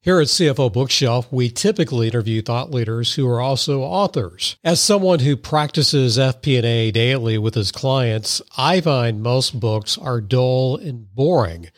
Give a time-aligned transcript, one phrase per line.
[0.00, 4.56] Here at CFO Bookshelf, we typically interview thought leaders who are also authors.
[4.62, 10.76] As someone who practices FP&A daily with his clients, I find most books are dull
[10.76, 11.70] and boring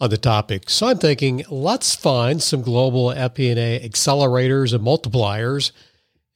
[0.00, 0.68] on the topic.
[0.68, 5.70] So I'm thinking, let's find some global FP&A accelerators and multipliers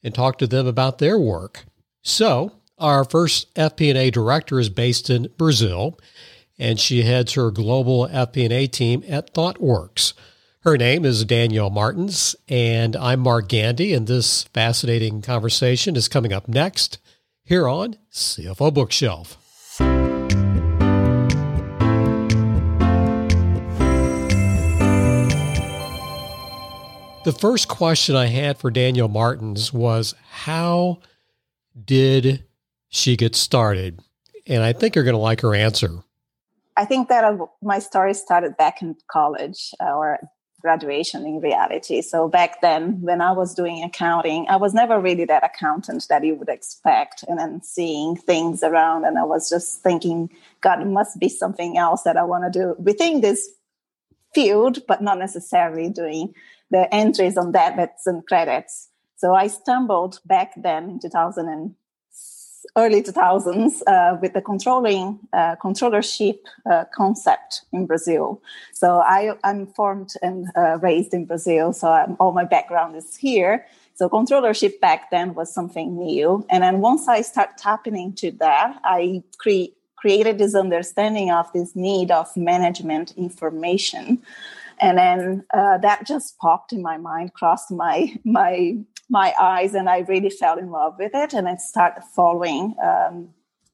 [0.01, 1.65] and talk to them about their work.
[2.01, 5.99] So, our first FP&A director is based in Brazil,
[6.57, 10.13] and she heads her global FP&A team at ThoughtWorks.
[10.65, 16.33] Her name is Daniele Martins, and I'm Mark Gandy, and this fascinating conversation is coming
[16.33, 16.97] up next
[17.43, 19.37] here on CFO Bookshelf.
[27.25, 30.97] The first question I had for Daniele Martins was How
[31.79, 32.43] did
[32.89, 33.99] she get started?
[34.47, 35.91] And I think you're going to like her answer.
[36.75, 40.19] I think that my story started back in college uh, or
[40.65, 42.01] graduation in reality.
[42.01, 46.25] So back then, when I was doing accounting, I was never really that accountant that
[46.25, 47.23] you would expect.
[47.27, 50.31] And then seeing things around, and I was just thinking,
[50.61, 53.47] God, it must be something else that I want to do within this
[54.33, 56.33] field, but not necessarily doing
[56.71, 58.89] the entries on debits and credits.
[59.17, 61.75] So I stumbled back then in 2000 and
[62.75, 68.41] early 2000s uh, with the controlling uh, controllership uh, concept in Brazil.
[68.73, 73.15] So I, am formed and uh, raised in Brazil, so I'm, all my background is
[73.15, 73.65] here.
[73.95, 78.79] So controllership back then was something new, and then once I start tapping into that,
[78.83, 84.21] I cre- created this understanding of this need of management information
[84.79, 88.77] and then uh, that just popped in my mind crossed my my
[89.09, 93.29] my eyes and I really fell in love with it and I started following um,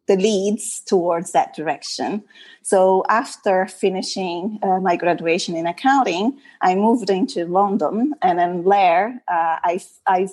[0.07, 2.23] the leads towards that direction.
[2.63, 9.23] So after finishing uh, my graduation in accounting, I moved into London and then there
[9.27, 10.27] uh, I, I,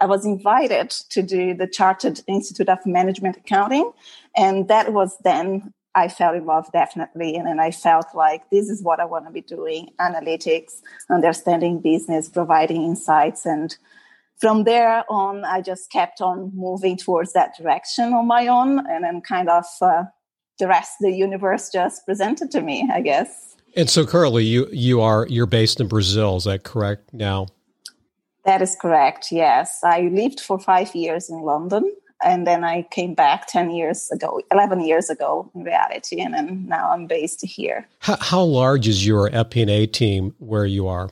[0.00, 3.92] I was invited to do the Chartered Institute of Management Accounting.
[4.36, 7.36] And that was then I fell in love definitely.
[7.36, 11.80] And then I felt like this is what I want to be doing analytics, understanding
[11.80, 13.76] business, providing insights, and
[14.40, 19.04] from there on, I just kept on moving towards that direction on my own, and
[19.04, 20.04] then kind of uh,
[20.58, 23.56] the rest, the universe just presented to me, I guess.
[23.76, 26.36] And so, currently, you you are you're based in Brazil.
[26.36, 27.48] Is that correct now?
[28.44, 29.30] That is correct.
[29.30, 31.92] Yes, I lived for five years in London,
[32.24, 36.66] and then I came back ten years ago, eleven years ago, in reality, and then
[36.66, 37.86] now I'm based here.
[38.00, 41.10] How, how large is your FP&A team where you are?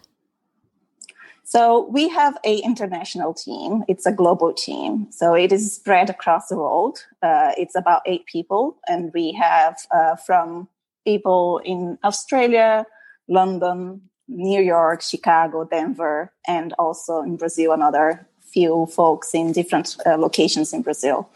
[1.48, 3.84] So we have a international team.
[3.86, 5.06] It's a global team.
[5.12, 7.06] So it is spread across the world.
[7.22, 10.68] Uh, it's about eight people, and we have uh, from
[11.04, 12.84] people in Australia,
[13.28, 20.16] London, New York, Chicago, Denver, and also in Brazil, another few folks in different uh,
[20.16, 21.30] locations in Brazil.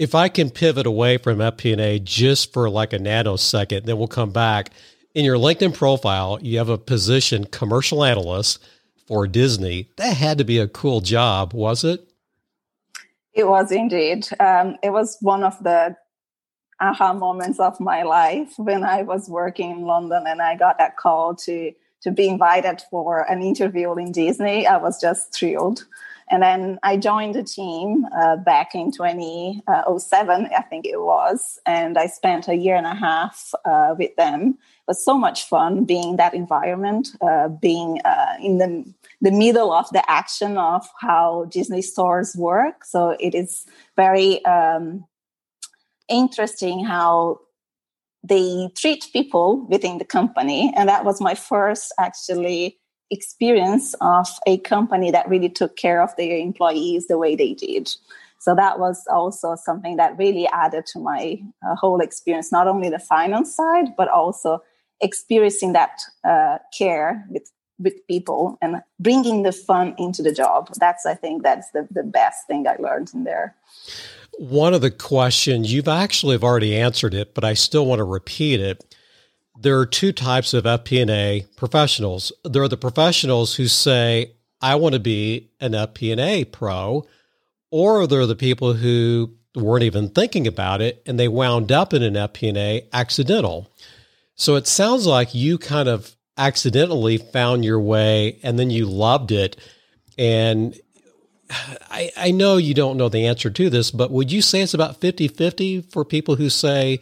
[0.00, 4.32] If I can pivot away from FP&A just for like a nanosecond, then we'll come
[4.32, 4.70] back.
[5.14, 8.58] In your LinkedIn profile, you have a position commercial analyst
[9.06, 9.90] for Disney.
[9.96, 12.08] That had to be a cool job, was it?
[13.32, 14.28] It was indeed.
[14.38, 15.96] Um, it was one of the
[16.80, 20.96] aha moments of my life when I was working in London and I got that
[20.96, 21.72] call to
[22.02, 24.66] to be invited for an interview in Disney.
[24.66, 25.86] I was just thrilled.
[26.30, 31.98] And then I joined the team uh, back in 2007, I think it was, and
[31.98, 34.50] I spent a year and a half uh, with them.
[34.50, 38.84] It was so much fun being in that environment, uh, being uh, in the
[39.20, 42.84] the middle of the action of how Disney stores work.
[42.84, 43.64] So it is
[43.96, 45.06] very um,
[46.08, 47.40] interesting how
[48.22, 52.78] they treat people within the company, and that was my first actually
[53.10, 57.90] experience of a company that really took care of their employees the way they did.
[58.40, 62.90] So that was also something that really added to my uh, whole experience, not only
[62.90, 64.62] the finance side, but also
[65.00, 70.70] experiencing that uh, care with with people and bringing the fun into the job.
[70.78, 73.56] That's I think that's the, the best thing I learned in there.
[74.38, 78.04] One of the questions you've actually have already answered it, but I still want to
[78.04, 78.93] repeat it.
[79.58, 82.32] There are two types of FP&A professionals.
[82.44, 87.06] There are the professionals who say, "I want to be an FP&A pro,"
[87.70, 91.94] or there are the people who weren't even thinking about it and they wound up
[91.94, 93.70] in an FP&A accidental.
[94.34, 99.30] So it sounds like you kind of accidentally found your way and then you loved
[99.30, 99.56] it.
[100.18, 100.78] And
[101.90, 104.74] I, I know you don't know the answer to this, but would you say it's
[104.74, 107.00] about 50 50 for people who say,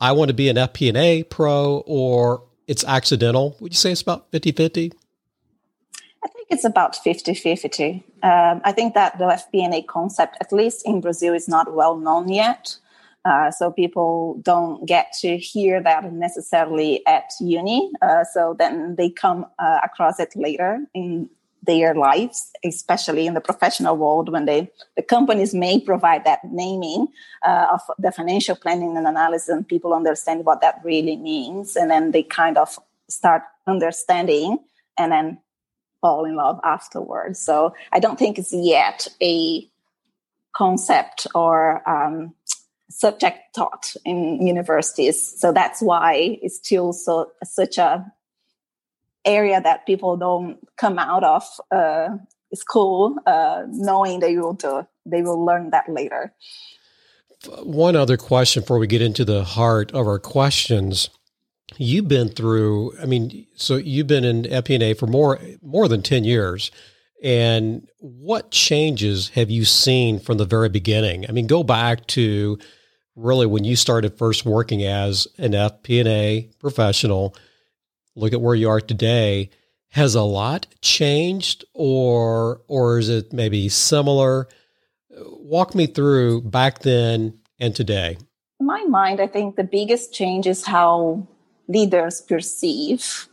[0.00, 3.56] I want to be an FP&A pro or it's accidental?
[3.60, 4.92] Would you say it's about 50 50?
[6.50, 8.04] it's about 50 50.
[8.22, 12.28] Um, I think that the FP&A concept, at least in Brazil, is not well known
[12.28, 12.76] yet.
[13.24, 17.90] Uh, so people don't get to hear that necessarily at uni.
[18.02, 21.28] Uh, so then they come uh, across it later in
[21.62, 27.08] their lives, especially in the professional world, when they the companies may provide that naming
[27.44, 31.90] uh, of the financial planning and analysis, and people understand what that really means, and
[31.90, 32.78] then they kind of
[33.08, 34.58] start understanding,
[34.98, 35.38] and then
[36.00, 37.38] fall in love afterwards.
[37.38, 39.68] So I don't think it's yet a
[40.52, 42.34] concept or um,
[42.88, 45.40] subject taught in universities.
[45.40, 48.10] So that's why it's still so such a
[49.24, 52.08] area that people don't come out of uh,
[52.54, 54.86] school uh, knowing they will do.
[55.06, 56.34] They will learn that later.
[57.62, 61.08] One other question before we get into the heart of our questions.
[61.78, 66.24] You've been through, I mean, so you've been in FP&A for more more than 10
[66.24, 66.70] years.
[67.22, 71.26] And what changes have you seen from the very beginning?
[71.28, 72.58] I mean, go back to
[73.14, 77.34] really when you started first working as an FP&A professional,
[78.20, 79.50] look at where you are today.
[79.90, 84.48] Has a lot changed or or is it maybe similar?
[85.10, 88.16] Walk me through back then and today.
[88.60, 91.26] In my mind, I think the biggest change is how
[91.66, 93.28] leaders perceive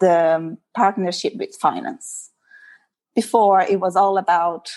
[0.00, 2.30] the partnership with finance.
[3.14, 4.70] Before, it was all about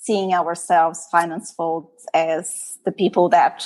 [0.00, 3.64] seeing ourselves, finance folks, as the people that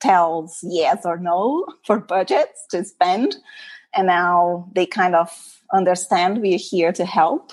[0.00, 3.36] tells yes or no for budgets to spend.
[3.96, 5.30] And now they kind of
[5.72, 7.52] understand we're here to help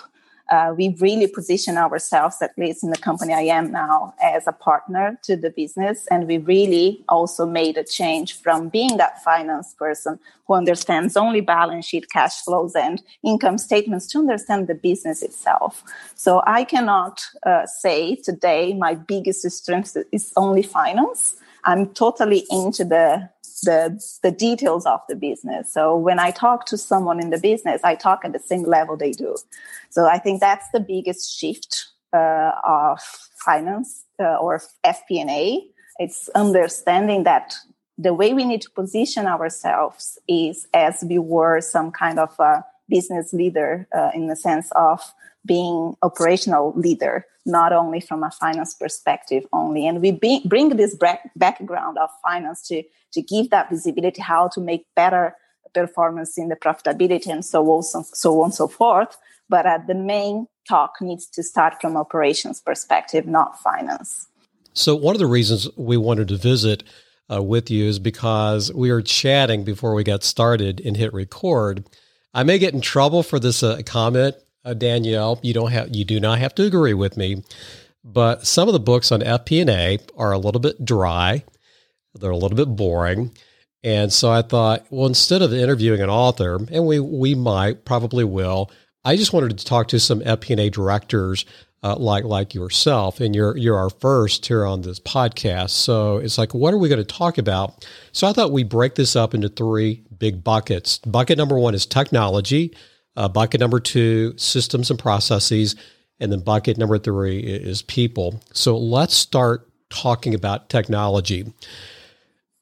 [0.52, 4.52] uh, we really position ourselves, at least in the company I am now, as a
[4.52, 6.06] partner to the business.
[6.12, 11.40] And we really also made a change from being that finance person who understands only
[11.40, 15.84] balance sheet, cash flows, and income statements to understand the business itself.
[16.16, 21.36] So I cannot uh, say today my biggest strength is only finance.
[21.64, 23.30] I'm totally into the
[23.62, 25.72] the the details of the business.
[25.74, 28.98] So when I talk to someone in the business, I talk at the same level
[28.98, 29.36] they do.
[29.90, 33.00] So I think that's the biggest shift uh, of
[33.46, 35.64] finance uh, or FP&A.
[36.00, 37.56] It's understanding that
[37.98, 42.64] the way we need to position ourselves is as we were some kind of a
[42.90, 45.02] business leader uh, in the sense of
[45.46, 49.88] being operational leader not only from a finance perspective only.
[49.88, 50.96] And we be, bring this
[51.36, 52.84] background of finance to
[53.14, 55.36] to give that visibility how to make better
[55.74, 59.18] performance in the profitability and so on so on so forth.
[59.50, 64.28] But uh, the main talk needs to start from operations perspective not finance.
[64.74, 66.84] So one of the reasons we wanted to visit
[67.30, 71.86] uh, with you is because we were chatting before we got started and hit record.
[72.34, 76.06] I may get in trouble for this uh, comment uh, Daniele, you don't have you
[76.06, 77.44] do not have to agree with me,
[78.04, 81.44] but some of the books on FP&A are a little bit dry.
[82.14, 83.32] They're a little bit boring.
[83.84, 88.24] And so I thought, well, instead of interviewing an author, and we we might probably
[88.24, 88.70] will,
[89.04, 91.46] I just wanted to talk to some FP&A directors
[91.84, 95.72] uh, like like yourself, and you're you're our first here on this podcast.
[95.72, 97.88] So it's like, what are we going to talk about?
[98.12, 101.00] So I thought we break this up into three big buckets.
[101.00, 102.76] Bucket number one is technology.
[103.16, 105.76] Uh, bucket number two, systems and processes.
[106.20, 108.42] And then bucket number three is people.
[108.54, 111.52] So let's start talking about technology.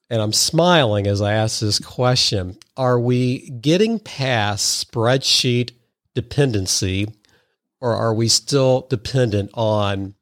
[0.10, 2.58] And I'm smiling as I ask this question.
[2.76, 5.72] Are we getting past spreadsheet
[6.16, 7.08] dependency,
[7.80, 10.16] or are we still dependent on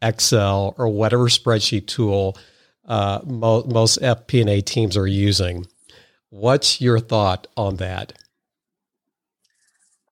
[0.00, 2.38] Excel or whatever spreadsheet tool
[2.86, 5.66] uh, mo- most FP&A teams are using?
[6.30, 8.14] What's your thought on that?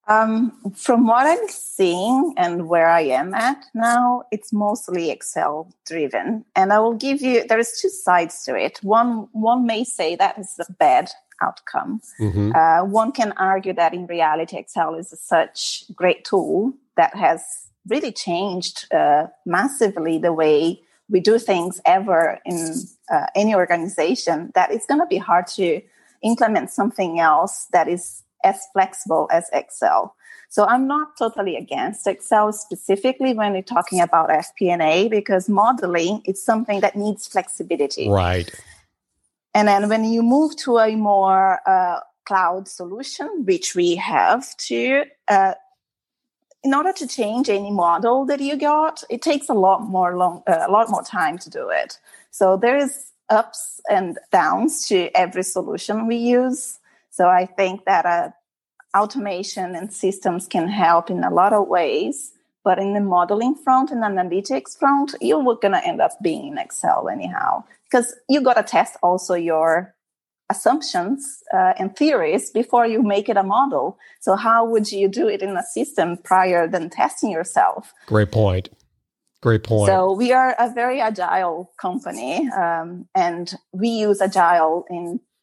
[0.08, 6.46] Um, from what I'm seeing and where I am at now, it's mostly Excel driven.
[6.56, 8.78] And I will give you, there is two sides to it.
[8.82, 11.10] One, one may say that is a bad
[11.42, 12.00] outcome.
[12.18, 12.52] Mm-hmm.
[12.54, 17.42] Uh, one can argue that in reality, Excel is a such great tool that has
[17.86, 22.74] really changed uh, massively the way we do things ever in
[23.10, 25.80] uh, any organization that it's going to be hard to
[26.22, 30.14] implement something else that is as flexible as Excel.
[30.50, 36.42] So I'm not totally against Excel specifically when you're talking about FP&A because modeling is
[36.42, 38.08] something that needs flexibility.
[38.08, 38.50] Right.
[39.54, 45.04] And then when you move to a more uh, cloud solution, which we have to,
[45.28, 45.54] uh,
[46.62, 50.42] in order to change any model that you got, it takes a lot more long,
[50.46, 51.98] uh, a lot more time to do it.
[52.30, 56.78] So there is ups and downs to every solution we use.
[57.18, 58.30] So I think that uh,
[58.96, 62.32] automation and systems can help in a lot of ways.
[62.62, 66.58] But in the modeling front and analytics front, you're going to end up being in
[66.58, 69.94] Excel anyhow, because you got to test also your
[70.48, 73.98] assumptions uh, and theories before you make it a model.
[74.20, 77.92] So how would you do it in a system prior than testing yourself?
[78.06, 78.68] Great point.
[79.40, 79.88] Great point.
[79.88, 84.84] So we are a very agile company, um, and we use agile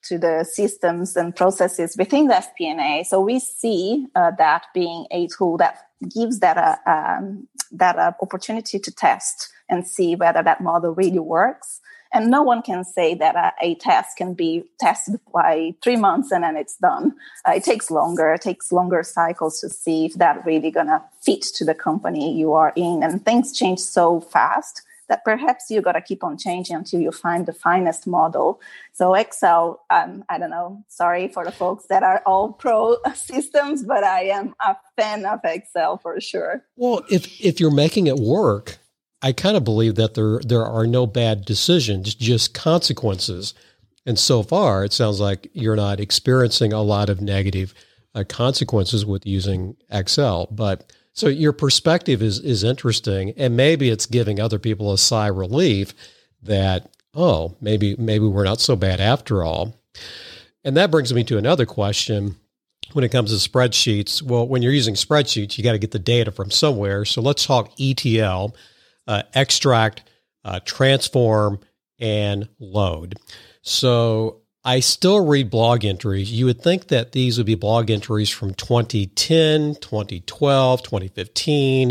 [0.05, 3.03] into the systems and processes within the FP&A.
[3.03, 7.95] So we see uh, that being a tool that gives that a uh, um, that
[7.97, 11.81] a uh, opportunity to test and see whether that model really works.
[12.13, 16.31] And no one can say that a, a test can be tested by three months
[16.31, 17.13] and then it's done.
[17.45, 18.33] Uh, it takes longer.
[18.33, 22.53] It takes longer cycles to see if that really gonna fit to the company you
[22.53, 23.03] are in.
[23.03, 27.11] And things change so fast that perhaps you got to keep on changing until you
[27.11, 28.61] find the finest model.
[28.93, 33.83] So Excel, um, I don't know, sorry for the folks that are all pro systems,
[33.83, 36.63] but I am a fan of Excel for sure.
[36.75, 38.77] Well, if if you're making it work,
[39.21, 43.53] I kind of believe that there there are no bad decisions, just consequences.
[44.05, 47.73] And so far, it sounds like you're not experiencing a lot of negative
[48.13, 50.47] uh, consequences with using Excel.
[50.51, 55.29] But so your perspective is is interesting, and maybe it's giving other people a sigh
[55.29, 55.93] of relief
[56.43, 59.73] that oh maybe maybe we're not so bad after all.
[60.63, 62.35] And that brings me to another question
[62.93, 64.21] when it comes to spreadsheets.
[64.21, 67.05] Well, when you're using spreadsheets, you got to get the data from somewhere.
[67.05, 68.55] So let's talk ETL
[69.07, 70.03] uh, extract,
[70.43, 71.59] uh, transform,
[71.99, 73.15] and load.
[73.61, 76.31] So I still read blog entries.
[76.31, 81.89] You would think that these would be blog entries from 2010, 2012, 2015,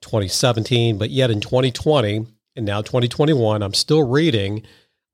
[0.00, 4.64] 2017, but yet in 2020 and now 2021, I'm still reading.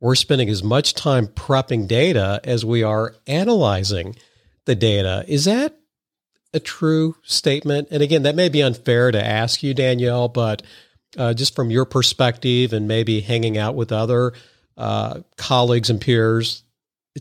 [0.01, 4.17] We're spending as much time prepping data as we are analyzing
[4.65, 5.27] the data.
[5.29, 5.77] Is that
[6.55, 7.89] a true statement?
[7.91, 10.63] And again, that may be unfair to ask you, Daniele, but
[11.19, 14.33] uh, just from your perspective and maybe hanging out with other
[14.79, 16.64] uh, colleagues and peers,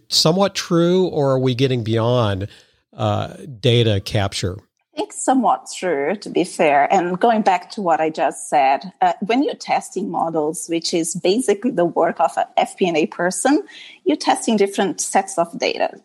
[0.09, 2.47] somewhat true, or are we getting beyond
[2.93, 4.57] uh, data capture?
[4.93, 6.91] I think somewhat true, to be fair.
[6.93, 11.15] And going back to what I just said, uh, when you're testing models, which is
[11.15, 13.63] basically the work of an FP&A person,
[14.05, 15.99] you're testing different sets of data.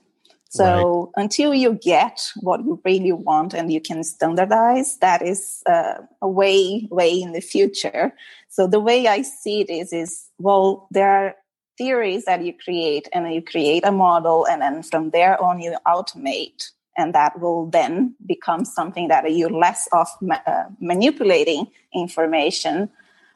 [0.50, 1.24] So right.
[1.24, 6.28] until you get what you really want and you can standardize, that is uh, a
[6.28, 8.14] way way in the future.
[8.48, 11.34] So the way I see it is is well, there are
[11.78, 15.76] theories that you create, and you create a model, and then from there on you
[15.86, 22.90] automate, and that will then become something that you're less of ma- uh, manipulating information,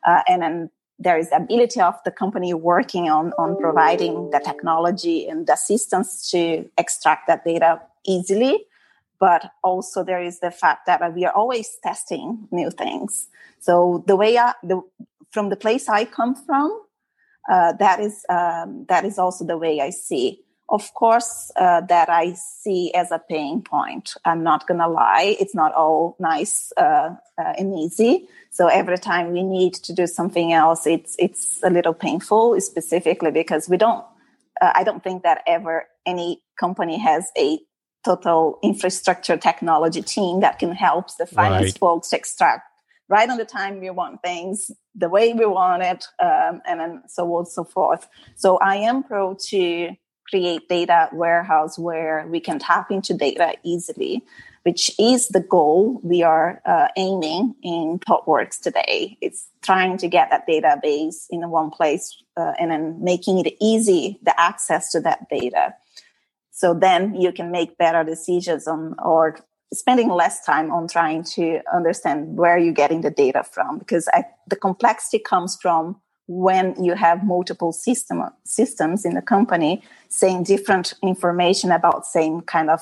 [0.06, 4.38] uh, and then there is the ability of the company working on, on providing the
[4.38, 8.66] technology and the assistance to extract that data easily.
[9.18, 13.28] But also there is the fact that we are always testing new things.
[13.58, 14.82] So the way I, the,
[15.30, 16.68] from the place I come from,
[17.50, 22.08] uh, that is um, that is also the way I see of course, uh, that
[22.08, 24.14] I see as a pain point.
[24.24, 25.36] I'm not going to lie.
[25.38, 28.26] It's not all nice uh, uh, and easy.
[28.50, 33.30] So every time we need to do something else, it's, it's a little painful, specifically
[33.30, 34.04] because we don't,
[34.62, 37.58] uh, I don't think that ever any company has a
[38.02, 41.78] total infrastructure technology team that can help the finance right.
[41.78, 42.66] folks extract
[43.08, 47.02] right on the time we want things, the way we want it, um, and then
[47.08, 48.08] so on and so forth.
[48.36, 49.90] So I am pro to
[50.28, 54.22] create data warehouse where we can tap into data easily,
[54.62, 59.18] which is the goal we are uh, aiming in ThoughtWorks today.
[59.20, 64.18] It's trying to get that database in one place uh, and then making it easy,
[64.22, 65.74] the access to that data.
[66.50, 69.38] So then you can make better decisions on or
[69.72, 74.24] spending less time on trying to understand where you're getting the data from because I,
[74.48, 80.94] the complexity comes from when you have multiple system systems in the company saying different
[81.02, 82.80] information about same kind of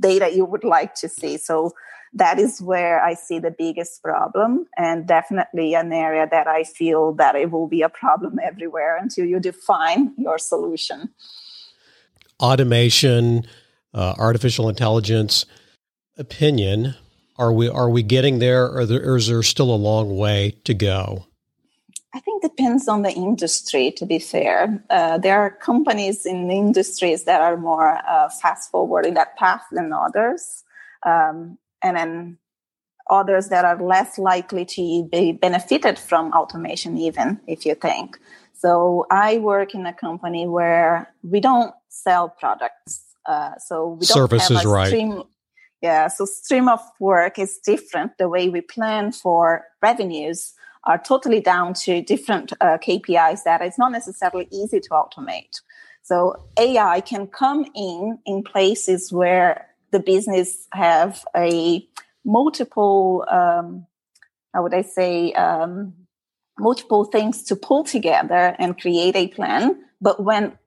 [0.00, 1.36] data you would like to see.
[1.36, 1.72] So
[2.12, 7.12] that is where i see the biggest problem and definitely an area that i feel
[7.12, 11.10] that it will be a problem everywhere until you define your solution.
[12.40, 13.46] Automation
[13.94, 15.46] uh, artificial intelligence
[16.20, 16.94] opinion
[17.38, 20.54] are we are we getting there or, there or is there still a long way
[20.64, 21.26] to go
[22.12, 23.92] I think depends on the industry.
[23.92, 29.06] To be fair, uh, there are companies in industries that are more uh, fast forward
[29.06, 30.64] in that path than others,
[31.06, 32.38] um, and then
[33.08, 36.98] others that are less likely to be benefited from automation.
[36.98, 38.18] Even if you think
[38.54, 43.04] so, I work in a company where we don't sell products.
[43.24, 45.22] Uh, so we don't Services, have a stream.
[45.80, 48.18] Yeah, so stream of work is different.
[48.18, 50.52] The way we plan for revenues
[50.84, 55.60] are totally down to different uh, KPIs that it's not necessarily easy to automate.
[56.02, 61.86] So AI can come in in places where the business have a
[62.24, 63.86] multiple, um,
[64.54, 65.94] how would I say, um,
[66.58, 69.82] multiple things to pull together and create a plan.
[70.00, 70.58] But when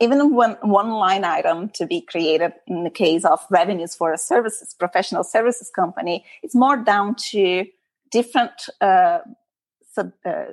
[0.00, 4.18] even when one line item to be created in the case of revenues for a
[4.18, 7.66] services professional services company, it's more down to
[8.10, 9.18] different uh,
[9.92, 10.46] sub, uh,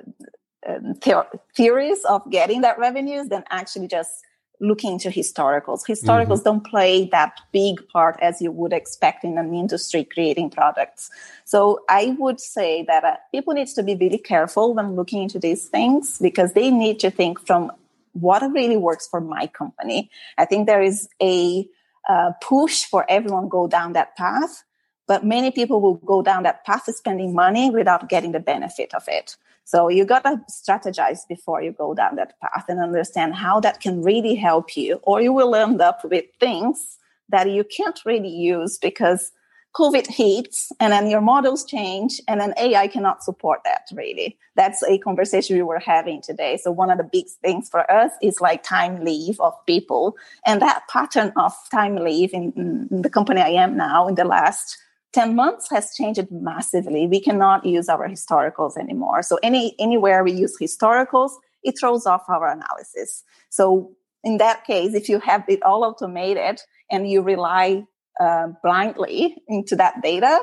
[0.66, 4.24] um, theories of getting that revenues than actually just
[4.60, 5.80] looking into historicals.
[5.86, 6.44] Historicals mm-hmm.
[6.44, 11.10] don't play that big part as you would expect in an industry creating products.
[11.44, 15.38] So I would say that uh, people need to be really careful when looking into
[15.38, 17.72] these things because they need to think from
[18.14, 20.10] what really works for my company.
[20.38, 21.68] I think there is a
[22.08, 24.64] uh, push for everyone go down that path,
[25.06, 29.04] but many people will go down that path spending money without getting the benefit of
[29.08, 29.36] it.
[29.64, 33.80] So you got to strategize before you go down that path and understand how that
[33.80, 36.98] can really help you, or you will end up with things
[37.30, 39.32] that you can't really use because
[39.74, 44.38] COVID hits and then your models change and then AI cannot support that really.
[44.54, 46.58] That's a conversation we were having today.
[46.62, 50.16] So one of the big things for us is like time leave of people.
[50.46, 52.52] And that pattern of time leave in,
[52.90, 54.78] in the company I am now in the last
[55.12, 57.06] 10 months has changed massively.
[57.08, 59.22] We cannot use our historicals anymore.
[59.22, 61.32] So any anywhere we use historicals,
[61.64, 63.24] it throws off our analysis.
[63.48, 67.84] So in that case, if you have it all automated and you rely
[68.20, 70.40] uh, blindly into that data,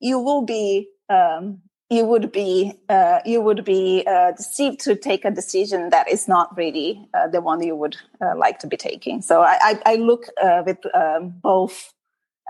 [0.00, 5.24] you will be um, you would be uh, you would be uh, deceived to take
[5.24, 8.76] a decision that is not really uh, the one you would uh, like to be
[8.76, 9.22] taking.
[9.22, 11.92] So I, I, I look uh, with um, both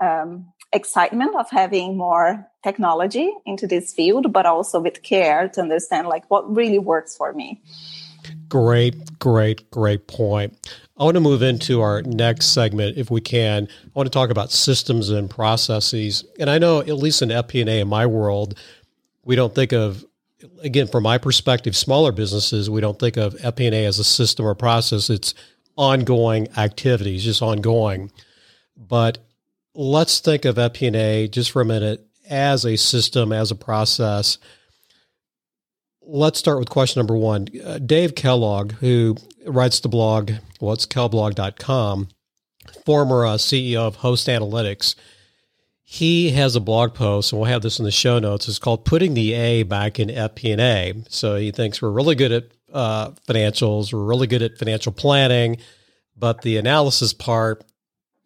[0.01, 6.07] um, excitement of having more technology into this field, but also with care to understand
[6.07, 7.61] like what really works for me.
[8.47, 10.84] Great, great, great point.
[10.97, 13.67] I want to move into our next segment if we can.
[13.83, 16.23] I want to talk about systems and processes.
[16.39, 18.57] And I know, at least in FP&A in my world,
[19.25, 20.05] we don't think of,
[20.61, 24.55] again, from my perspective, smaller businesses, we don't think of FP&A as a system or
[24.55, 25.09] process.
[25.09, 25.33] It's
[25.75, 28.09] ongoing activities, just ongoing.
[28.77, 29.17] But
[29.73, 34.37] let's think of FP&A just for a minute as a system, as a process
[36.05, 37.47] let's start with question number one.
[37.63, 39.15] Uh, Dave Kellogg, who
[39.45, 42.07] writes the blog, well, it's kellblog.com,
[42.85, 44.95] former uh, CEO of Host Analytics,
[45.87, 48.47] he has a blog post, and we'll have this in the show notes.
[48.49, 52.45] It's called "Putting the A Back in FP&A." So he thinks we're really good at
[52.73, 55.57] uh, financials, we're really good at financial planning,
[56.17, 57.63] but the analysis part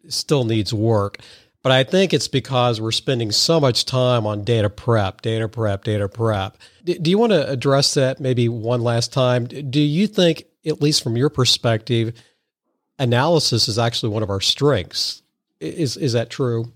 [0.08, 1.18] still needs work.
[1.62, 5.84] But I think it's because we're spending so much time on data prep, data prep,
[5.84, 6.56] data prep.
[6.84, 9.44] Do you want to address that maybe one last time?
[9.44, 12.14] Do you think, at least from your perspective,
[12.98, 15.22] analysis is actually one of our strengths?
[15.60, 16.72] Is is that true?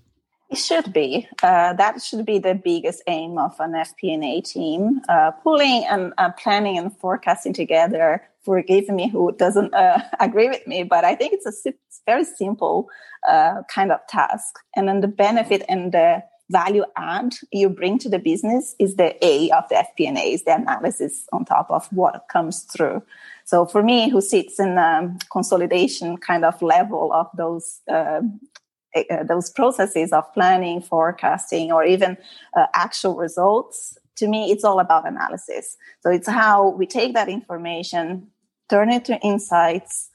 [0.51, 1.27] It should be.
[1.41, 5.01] Uh, that should be the biggest aim of an FP&A team.
[5.09, 8.21] Uh, pulling and uh, planning and forecasting together.
[8.43, 11.73] Forgive me who doesn't uh, agree with me, but I think it's a
[12.05, 12.89] very simple
[13.27, 14.55] uh, kind of task.
[14.75, 19.15] And then the benefit and the value add you bring to the business is the
[19.25, 23.01] A of the FP&A, is the analysis on top of what comes through.
[23.45, 28.21] So for me, who sits in a consolidation kind of level of those uh,
[29.27, 32.17] those processes of planning, forecasting, or even
[32.55, 35.75] uh, actual results, to me, it's all about analysis.
[36.01, 38.27] So it's how we take that information,
[38.69, 40.09] turn it to insights,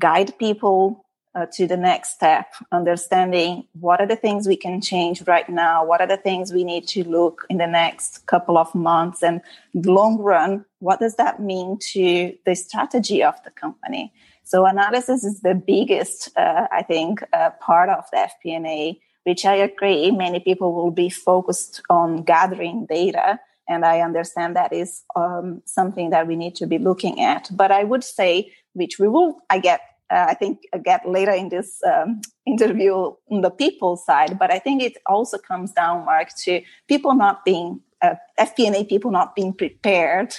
[0.00, 1.05] guide people
[1.36, 5.84] uh, to the next step, understanding what are the things we can change right now,
[5.84, 9.42] what are the things we need to look in the next couple of months, and
[9.74, 14.12] long run, what does that mean to the strategy of the company?
[14.44, 19.56] So analysis is the biggest, uh, I think, uh, part of the FP&A, which I
[19.56, 23.40] agree many people will be focused on gathering data.
[23.68, 27.50] And I understand that is um, something that we need to be looking at.
[27.50, 31.32] But I would say, which we will, I get uh, I think uh, get later
[31.32, 32.94] in this um, interview
[33.30, 34.38] on the people side.
[34.38, 39.10] But I think it also comes down, Mark, to people not being uh, FP&A people
[39.10, 40.34] not being prepared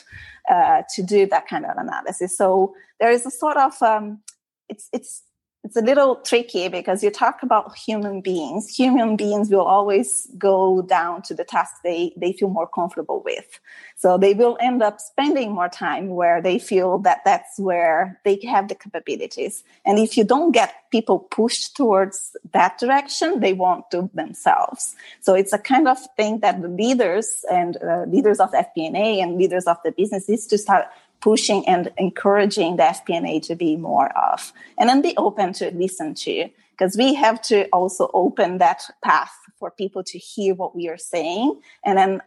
[0.49, 2.37] uh, to do that kind of analysis.
[2.37, 4.21] So there is a sort of um,
[4.69, 5.23] it's it's
[5.63, 8.73] it's a little tricky because you talk about human beings.
[8.75, 13.59] Human beings will always go down to the task they, they feel more comfortable with.
[13.95, 18.39] So they will end up spending more time where they feel that that's where they
[18.47, 19.63] have the capabilities.
[19.85, 24.95] And if you don't get people pushed towards that direction, they won't do themselves.
[25.19, 29.37] So it's a kind of thing that the leaders and uh, leaders of FP&A and
[29.37, 30.85] leaders of the business is to start
[31.21, 36.13] pushing and encouraging the FP&A to be more of, and then be open to listen
[36.13, 40.87] to, because we have to also open that path for people to hear what we
[40.87, 41.59] are saying.
[41.83, 42.21] And then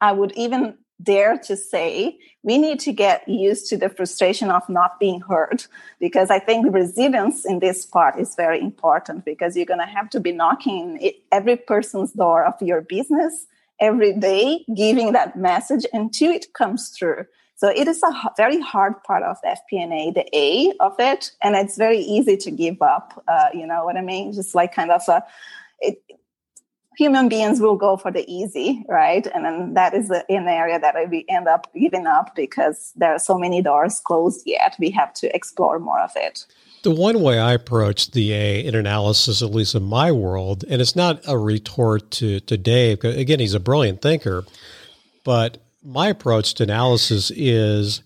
[0.00, 4.68] I would even dare to say we need to get used to the frustration of
[4.68, 5.64] not being heard
[5.98, 10.08] because i think resilience in this part is very important because you're going to have
[10.08, 13.46] to be knocking every person's door of your business
[13.80, 17.24] every day giving that message until it comes through
[17.56, 21.54] so it is a very hard part of the FP&A, the A of it, and
[21.54, 23.22] it's very easy to give up.
[23.28, 24.32] Uh, you know what I mean?
[24.32, 25.22] Just like kind of a,
[25.80, 26.02] it,
[26.96, 29.26] human beings will go for the easy, right?
[29.34, 33.18] And then that is an area that we end up giving up because there are
[33.18, 34.74] so many doors closed yet.
[34.78, 36.46] We have to explore more of it.
[36.82, 40.82] The one way I approach the A in analysis, at least in my world, and
[40.82, 44.44] it's not a retort to, to Dave, again, he's a brilliant thinker,
[45.24, 48.02] but my approach to analysis is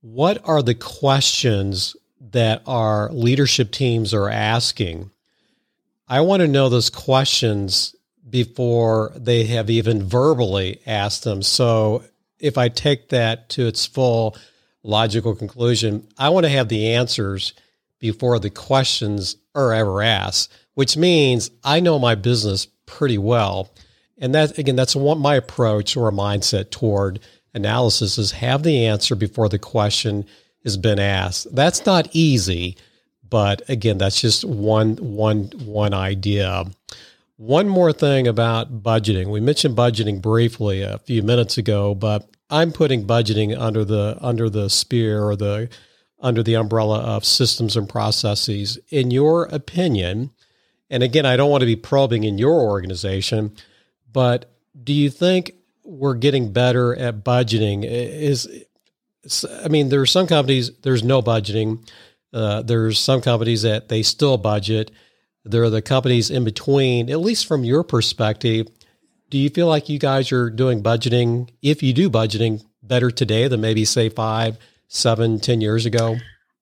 [0.00, 1.96] what are the questions
[2.30, 5.10] that our leadership teams are asking?
[6.08, 7.96] I want to know those questions
[8.28, 11.42] before they have even verbally asked them.
[11.42, 12.04] So
[12.38, 14.36] if I take that to its full
[14.82, 17.52] logical conclusion, I want to have the answers
[17.98, 23.70] before the questions are ever asked, which means I know my business pretty well.
[24.18, 27.20] And that again, that's one my approach or a mindset toward
[27.54, 30.26] analysis is have the answer before the question
[30.64, 31.54] has been asked.
[31.54, 32.76] That's not easy,
[33.28, 36.64] but again, that's just one one one idea.
[37.36, 39.26] One more thing about budgeting.
[39.26, 44.48] We mentioned budgeting briefly a few minutes ago, but I'm putting budgeting under the under
[44.48, 45.68] the spear or the
[46.20, 48.78] under the umbrella of systems and processes.
[48.90, 50.30] In your opinion,
[50.88, 53.54] and again, I don't want to be probing in your organization,
[54.16, 54.50] but
[54.82, 55.52] do you think
[55.84, 57.84] we're getting better at budgeting?
[57.84, 58.48] Is
[59.62, 61.86] I mean, there are some companies there's no budgeting.
[62.32, 64.90] Uh, there's some companies that they still budget.
[65.44, 67.10] There are the companies in between.
[67.10, 68.68] At least from your perspective,
[69.28, 71.50] do you feel like you guys are doing budgeting?
[71.60, 74.56] If you do budgeting better today than maybe say five,
[74.88, 76.16] seven, ten years ago?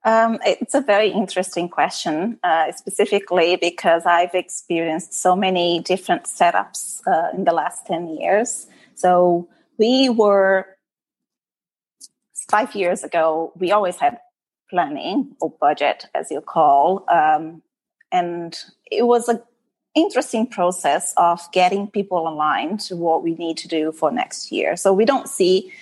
[0.05, 7.01] Um, it's a very interesting question, uh, specifically because I've experienced so many different setups
[7.07, 8.67] uh, in the last 10 years.
[8.95, 10.67] So we were,
[12.51, 14.19] five years ago, we always had
[14.69, 17.07] planning or budget, as you call.
[17.09, 17.63] Um,
[18.13, 18.55] and
[18.91, 19.41] it was an
[19.95, 24.77] interesting process of getting people aligned to what we need to do for next year.
[24.77, 25.73] So we don't see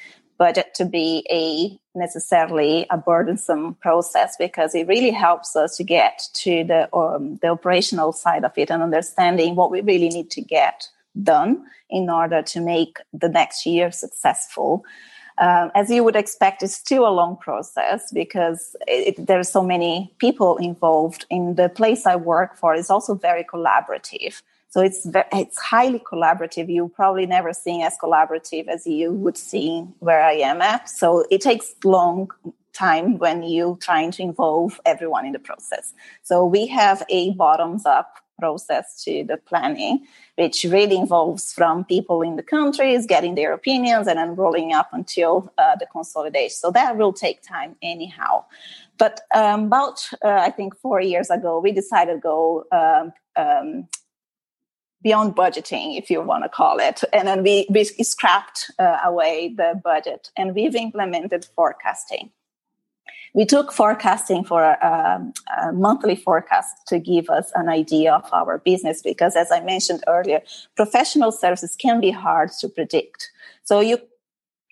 [0.44, 6.16] budget to be a necessarily a burdensome process because it really helps us to get
[6.34, 10.42] to the um, the operational side of it and understanding what we really need to
[10.58, 10.88] get
[11.34, 14.84] done in order to make the next year successful.
[15.38, 19.62] Um, as you would expect, it's still a long process because it, there are so
[19.62, 21.24] many people involved.
[21.30, 24.42] In the place I work for, is also very collaborative.
[24.72, 26.72] So it's it's highly collaborative.
[26.72, 30.88] You probably never seen as collaborative as you would see where I am at.
[30.88, 32.30] So it takes long
[32.72, 35.92] time when you trying to involve everyone in the process.
[36.22, 40.06] So we have a bottoms up process to the planning,
[40.36, 44.88] which really involves from people in the countries getting their opinions and then rolling up
[44.92, 46.56] until uh, the consolidation.
[46.56, 48.46] So that will take time anyhow.
[48.96, 53.86] But um, about uh, I think four years ago, we decided to go um, um,
[55.02, 57.02] beyond budgeting, if you want to call it.
[57.12, 62.30] And then we, we scrapped uh, away the budget and we've implemented forecasting.
[63.34, 68.28] We took forecasting for a, um, a, monthly forecast to give us an idea of
[68.32, 70.42] our business because, as I mentioned earlier,
[70.76, 73.30] professional services can be hard to predict.
[73.64, 73.98] So you,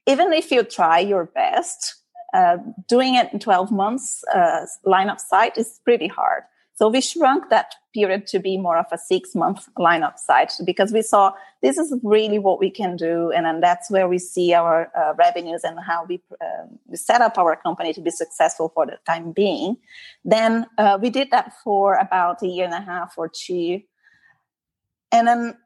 [0.06, 1.94] even if you try your best,
[2.34, 6.42] uh, doing it in 12 months uh, line of sight is pretty hard.
[6.80, 10.94] So we shrunk that period to be more of a six month lineup site because
[10.94, 13.30] we saw this is really what we can do.
[13.32, 17.20] And then that's where we see our uh, revenues and how we, uh, we, set
[17.20, 19.76] up our company to be successful for the time being.
[20.24, 23.82] Then uh, we did that for about a year and a half or two.
[25.12, 25.58] And then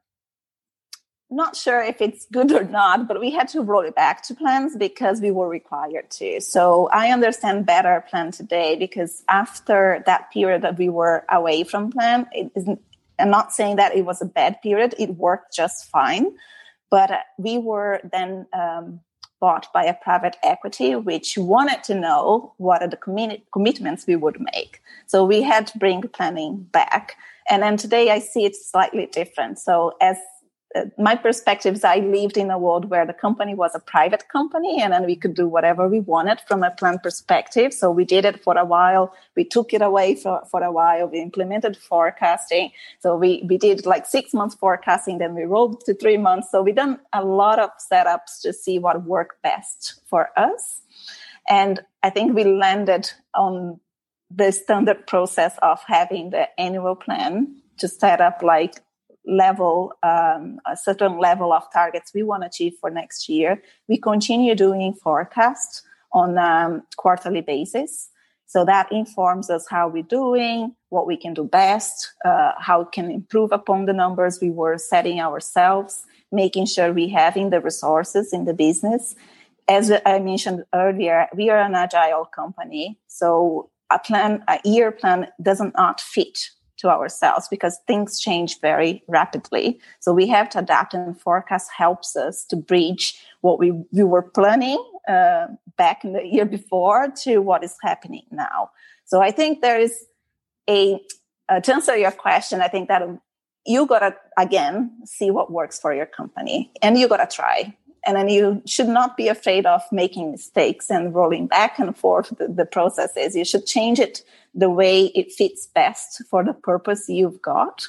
[1.35, 4.35] not sure if it's good or not, but we had to roll it back to
[4.35, 6.39] plans because we were required to.
[6.41, 11.91] So I understand better plan today because after that period that we were away from
[11.91, 12.81] plan, it isn't,
[13.19, 14.95] I'm not saying that it was a bad period.
[14.97, 16.35] It worked just fine,
[16.89, 18.99] but we were then um,
[19.39, 24.15] bought by a private equity, which wanted to know what are the commi- commitments we
[24.15, 24.81] would make.
[25.07, 27.15] So we had to bring planning back.
[27.49, 29.59] And then today I see it slightly different.
[29.59, 30.17] So as
[30.97, 34.81] my perspective is I lived in a world where the company was a private company
[34.81, 37.73] and then we could do whatever we wanted from a plan perspective.
[37.73, 39.13] So we did it for a while.
[39.35, 41.07] We took it away for, for a while.
[41.07, 42.71] We implemented forecasting.
[42.99, 46.51] So we, we did like six months forecasting, then we rolled to three months.
[46.51, 50.81] So we done a lot of setups to see what worked best for us.
[51.49, 53.79] And I think we landed on
[54.29, 58.81] the standard process of having the annual plan to set up like
[59.27, 63.61] level, um, a certain level of targets we want to achieve for next year.
[63.87, 68.09] We continue doing forecasts on um, quarterly basis.
[68.47, 72.87] So that informs us how we're doing, what we can do best, uh, how we
[72.93, 78.31] can improve upon the numbers we were setting ourselves, making sure we having the resources
[78.31, 79.15] in the business.
[79.67, 82.99] As I mentioned earlier, we are an agile company.
[83.07, 86.37] So a plan, a year plan doesn't not fit
[86.77, 89.79] to ourselves because things change very rapidly.
[89.99, 94.21] So we have to adapt and forecast helps us to bridge what we, we were
[94.21, 98.71] planning uh, back in the year before to what is happening now.
[99.05, 100.05] So I think there is
[100.69, 100.99] a,
[101.47, 103.03] uh, to answer your question, I think that
[103.65, 108.29] you gotta again see what works for your company and you gotta try and then
[108.29, 112.65] you should not be afraid of making mistakes and rolling back and forth the, the
[112.65, 113.35] processes.
[113.35, 117.87] You should change it the way it fits best for the purpose you've got.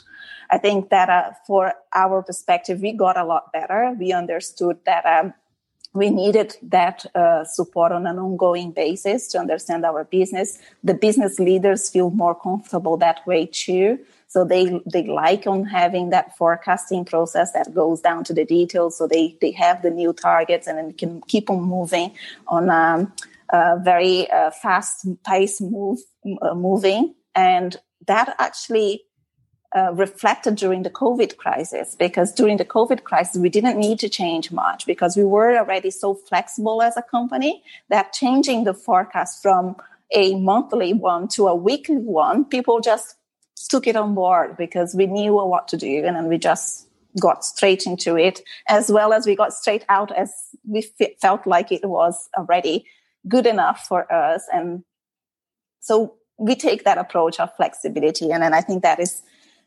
[0.51, 3.95] I think that uh, for our perspective, we got a lot better.
[3.99, 5.35] We understood that um,
[5.93, 10.59] we needed that uh, support on an ongoing basis to understand our business.
[10.85, 13.99] The business leaders feel more comfortable that way too.
[14.29, 18.99] So they they like on having that forecasting process that goes down to the details.
[18.99, 22.13] So they they have the new targets and then can keep on moving
[22.49, 23.13] on um,
[23.51, 26.01] a very uh, fast pace move
[26.43, 29.03] uh, moving, and that actually.
[29.75, 34.09] Uh, reflected during the COVID crisis because during the COVID crisis, we didn't need to
[34.09, 39.43] change much because we were already so flexible as a company that changing the forecast
[39.43, 39.77] from
[40.15, 43.17] a monthly one to a weekly one, people just
[43.57, 46.89] took it on board because we knew what to do and then we just
[47.21, 50.33] got straight into it as well as we got straight out as
[50.65, 52.85] we f- felt like it was already
[53.27, 54.45] good enough for us.
[54.53, 54.85] And
[55.81, 59.23] so we take that approach of flexibility and then i think that is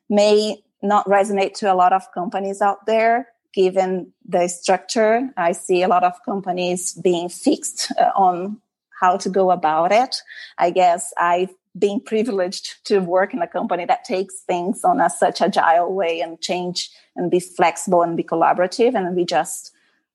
[0.07, 5.29] may not resonate to a lot of companies out there given the structure.
[5.37, 8.61] I see a lot of companies being fixed uh, on
[9.01, 10.17] how to go about it.
[10.57, 11.47] I guess i
[11.79, 16.19] being privileged to work in a company that takes things on a such agile way
[16.19, 19.71] and change and be flexible and be collaborative and we just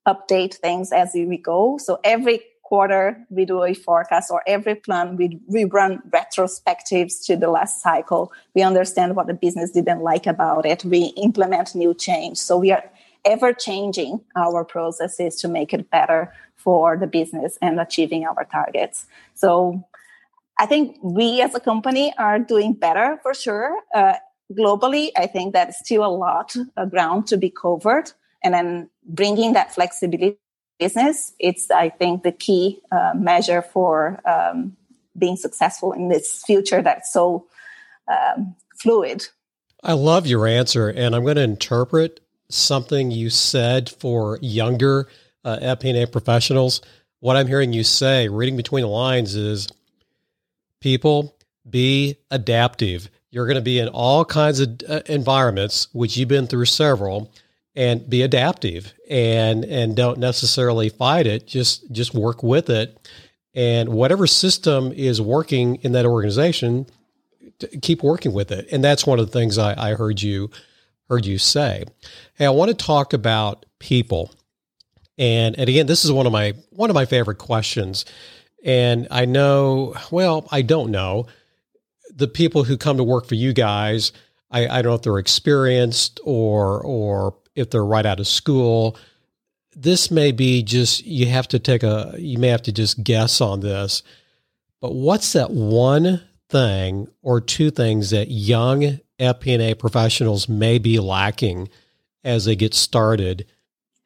[0.06, 1.78] update things as we go.
[1.78, 7.36] So every quarter we do a forecast or every plan we, we run retrospectives to
[7.36, 8.32] the last cycle.
[8.54, 10.84] We understand what the business didn't like about it.
[10.84, 12.38] We implement new change.
[12.38, 12.84] So we are
[13.24, 19.06] ever changing our processes to make it better for the business and achieving our targets.
[19.34, 19.84] So
[20.58, 23.76] I think we as a company are doing better for sure.
[23.94, 24.14] Uh,
[24.52, 28.12] globally, I think that's still a lot of ground to be covered.
[28.42, 30.38] And then bringing that flexibility
[30.78, 34.76] business, it's, I think, the key uh, measure for um,
[35.16, 37.46] being successful in this future that's so
[38.08, 39.26] um, fluid.
[39.82, 40.88] I love your answer.
[40.88, 45.08] And I'm going to interpret something you said for younger
[45.44, 46.80] uh, FP&A professionals.
[47.20, 49.68] What I'm hearing you say, reading between the lines, is
[50.84, 51.34] people
[51.68, 53.08] be adaptive.
[53.30, 57.32] You're going to be in all kinds of uh, environments, which you've been through several,
[57.74, 61.46] and be adaptive and and don't necessarily fight it.
[61.46, 63.08] Just just work with it,
[63.54, 66.86] and whatever system is working in that organization,
[67.80, 68.68] keep working with it.
[68.70, 70.50] And that's one of the things I, I heard you
[71.08, 71.84] heard you say.
[72.34, 74.30] Hey, I want to talk about people,
[75.16, 78.04] and and again, this is one of my one of my favorite questions
[78.64, 81.26] and I know, well, I don't know
[82.14, 84.12] the people who come to work for you guys.
[84.50, 88.96] I, I don't know if they're experienced or or if they're right out of school.
[89.76, 93.40] This may be just you have to take a you may have to just guess
[93.40, 94.02] on this.
[94.80, 101.68] But what's that one thing or two things that young FP&A professionals may be lacking
[102.22, 103.46] as they get started?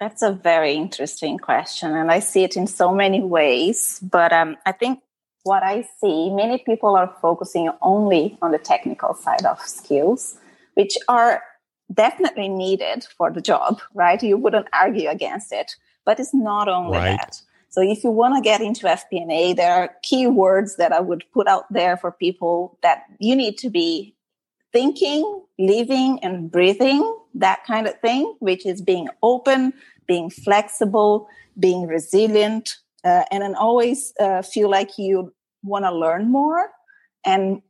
[0.00, 3.98] That's a very interesting question, and I see it in so many ways.
[4.00, 5.00] But um, I think
[5.42, 10.38] what I see, many people are focusing only on the technical side of skills,
[10.74, 11.42] which are
[11.92, 14.22] definitely needed for the job, right?
[14.22, 17.18] You wouldn't argue against it, but it's not only right.
[17.18, 17.40] that.
[17.70, 21.46] So if you want to get into FP&A, there are keywords that I would put
[21.46, 24.14] out there for people that you need to be
[24.72, 29.72] thinking, living, and breathing that kind of thing, which is being open,
[30.06, 31.28] being flexible,
[31.58, 36.70] being resilient, uh, and then always uh, feel like you want to learn more.
[37.24, 37.62] And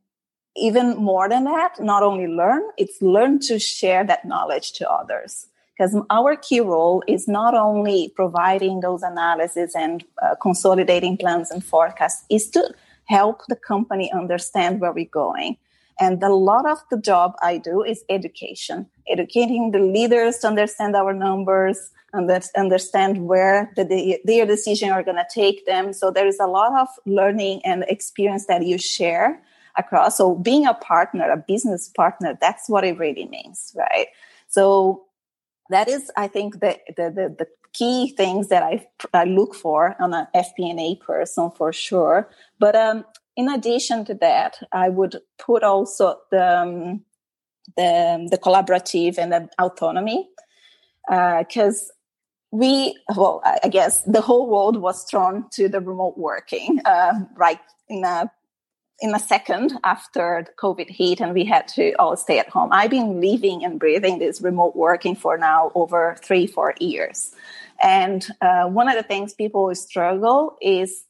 [0.56, 5.46] even more than that, not only learn, it's learn to share that knowledge to others.
[5.76, 11.64] Because our key role is not only providing those analysis and uh, consolidating plans and
[11.64, 15.56] forecasts, is to help the company understand where we're going
[16.00, 20.94] and a lot of the job I do is education, educating the leaders to understand
[20.94, 25.92] our numbers and that understand where the, their decision are going to take them.
[25.92, 29.42] So there is a lot of learning and experience that you share
[29.76, 30.16] across.
[30.16, 34.06] So being a partner, a business partner, that's what it really means, right?
[34.48, 35.04] So
[35.70, 39.94] that is, I think, the the the, the key things that I, I look for
[40.00, 42.28] on an FP&A person for sure.
[42.58, 43.04] But um,
[43.38, 47.04] in addition to that, I would put also the um,
[47.76, 50.28] the, the collaborative and the autonomy
[51.06, 51.94] because uh,
[52.50, 57.60] we well i guess the whole world was thrown to the remote working uh, right
[57.90, 58.30] in a
[59.00, 62.70] in a second after the covid hit and we had to all stay at home.
[62.72, 67.32] I've been living and breathing this remote working for now over three four years.
[67.80, 71.04] And uh, one of the things people struggle is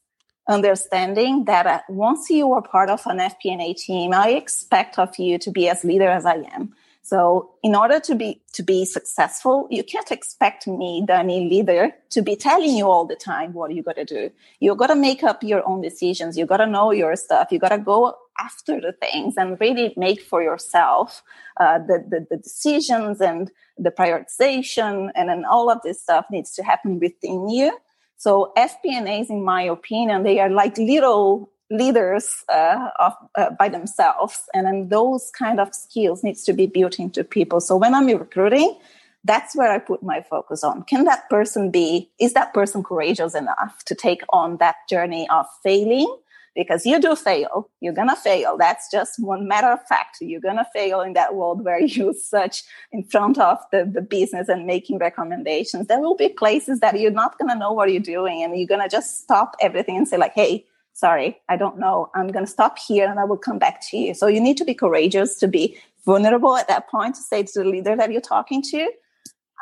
[0.49, 5.37] understanding that uh, once you are part of an FP&A team, I expect of you
[5.37, 6.73] to be as leader as I am.
[7.03, 12.21] So in order to be to be successful, you can't expect me, the leader, to
[12.21, 14.29] be telling you all the time what you got to do.
[14.59, 16.37] You got to make up your own decisions.
[16.37, 17.47] You got to know your stuff.
[17.51, 21.23] You got to go after the things and really make for yourself
[21.59, 26.51] uh, the, the, the decisions and the prioritization, and then all of this stuff needs
[26.53, 27.75] to happen within you
[28.19, 34.41] so FP&As, in my opinion, they are like little leaders uh, of, uh, by themselves,
[34.53, 37.61] and then those kind of skills needs to be built into people.
[37.61, 38.77] So when I'm recruiting,
[39.23, 40.83] that's where I put my focus on.
[40.83, 42.11] Can that person be?
[42.19, 46.13] Is that person courageous enough to take on that journey of failing?
[46.59, 47.69] Because you do fail.
[47.79, 48.57] You're going to fail.
[48.57, 50.17] That's just one matter of fact.
[50.19, 54.01] You're going to fail in that world where you search in front of the, the
[54.01, 55.87] business and making recommendations.
[55.87, 58.67] There will be places that you're not going to know what you're doing and you're
[58.67, 62.11] going to just stop everything and say like, Hey, sorry, I don't know.
[62.13, 64.13] I'm going to stop here and I will come back to you.
[64.13, 67.59] So you need to be courageous to be vulnerable at that point to say to
[67.59, 68.89] the leader that you're talking to,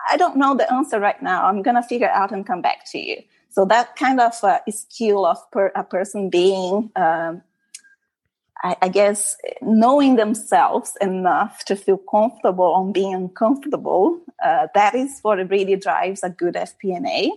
[0.10, 1.46] I don't know the answer right now.
[1.46, 3.22] I'm going to figure out and come back to you.
[3.58, 7.42] So that kind of uh, skill of per, a person being, um,
[8.64, 15.22] I, I, guess, knowing themselves enough to feel comfortable on being uncomfortable, uh, that is
[15.24, 17.32] what really drives a good FP&A.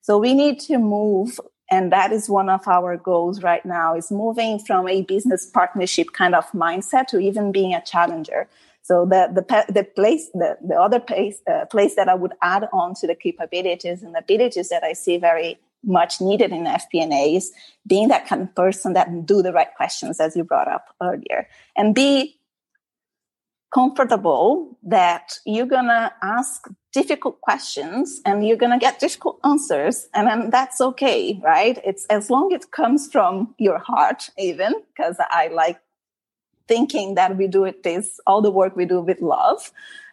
[0.00, 1.38] So we need to move
[1.70, 6.12] and that is one of our goals right now is moving from a business partnership
[6.14, 8.48] kind of mindset to even being a challenger
[8.82, 12.68] so the the, the place the, the other place uh, place that I would add
[12.72, 17.52] on to the capabilities and abilities that I see very much needed in FP&A is
[17.86, 21.48] being that kind of person that do the right questions as you brought up earlier.
[21.76, 22.38] And be
[23.72, 30.50] comfortable that you're gonna ask difficult questions and you're gonna get difficult answers and then
[30.50, 31.78] that's okay right?
[31.84, 35.78] It's as long as it comes from your heart even because i like
[36.68, 39.70] thinking that we do it this all the work we do with love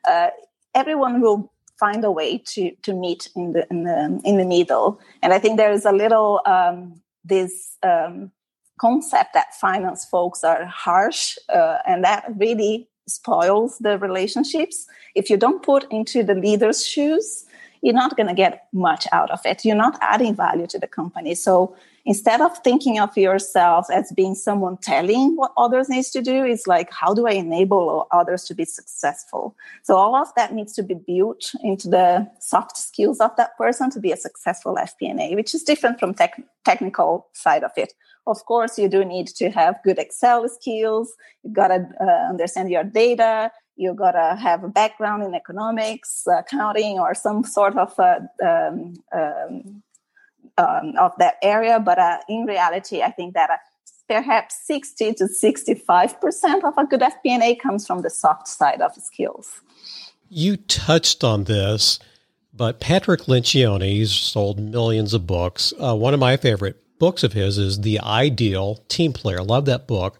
[0.08, 0.30] uh,
[0.76, 5.00] everyone will find a way to to meet in the in the in the middle
[5.22, 8.32] and i think there is a little um, this um,
[8.80, 14.88] concept that finance folks are harsh uh, and that really spoils the relationships.
[15.14, 17.46] If you don't put into the leader's shoes
[17.84, 19.64] you're not going to get much out of it.
[19.64, 21.36] You're not adding value to the company.
[21.36, 26.44] So instead of thinking of yourself as being someone telling what others needs to do
[26.44, 29.56] is like how do i enable others to be successful?
[29.84, 33.90] So all of that needs to be built into the soft skills of that person
[33.92, 37.94] to be a successful fp&a which is different from tech- technical side of it.
[38.26, 41.14] Of course you do need to have good excel skills.
[41.44, 43.52] You got to uh, understand your data.
[43.76, 48.94] You got to have a background in economics accounting or some sort of uh, um,
[49.14, 49.84] um,
[50.58, 51.80] um, of that area.
[51.80, 53.58] But uh, in reality, I think that uh,
[54.08, 59.62] perhaps 60 to 65% of a good FP&A comes from the soft side of skills.
[60.30, 62.00] You touched on this,
[62.54, 65.74] but Patrick Lencioni sold millions of books.
[65.80, 69.40] Uh, one of my favorite books of his is The Ideal Team Player.
[69.40, 70.20] I love that book.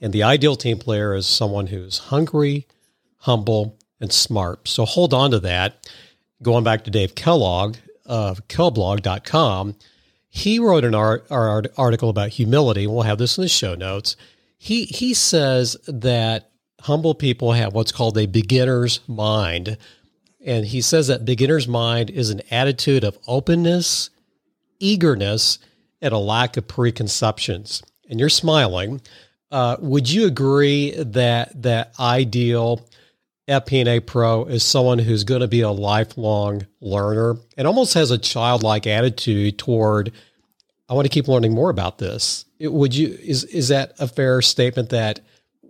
[0.00, 2.66] And the ideal team player is someone who's hungry,
[3.18, 4.68] humble, and smart.
[4.68, 5.88] So hold on to that.
[6.42, 9.76] Going back to Dave Kellogg of kellblog.com,
[10.28, 12.86] he wrote an art, art, article about humility.
[12.86, 14.16] We'll have this in the show notes.
[14.58, 16.50] He he says that
[16.80, 19.76] humble people have what's called a beginner's mind.
[20.44, 24.10] And he says that beginner's mind is an attitude of openness,
[24.78, 25.58] eagerness,
[26.00, 27.82] and a lack of preconceptions.
[28.08, 29.00] And you're smiling.
[29.50, 32.86] Uh, would you agree that that ideal
[33.48, 38.18] FP&A Pro is someone who's going to be a lifelong learner and almost has a
[38.18, 40.12] childlike attitude toward
[40.88, 42.44] I want to keep learning more about this.
[42.58, 45.20] It, would you is is that a fair statement that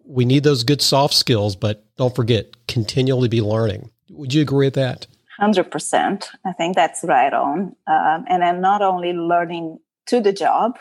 [0.05, 3.91] we need those good soft skills, but don't forget continually be learning.
[4.11, 5.07] Would you agree with that?
[5.39, 6.31] Hundred percent.
[6.45, 7.77] I think that's right on.
[7.87, 10.79] Um, and then not only learning to the job,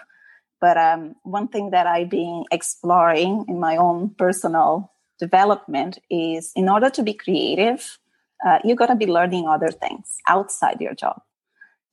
[0.61, 6.69] but um, one thing that I've been exploring in my own personal development is in
[6.69, 7.97] order to be creative,
[8.45, 11.21] uh, you got to be learning other things outside your job.